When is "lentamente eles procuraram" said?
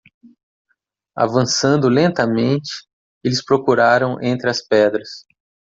1.87-4.17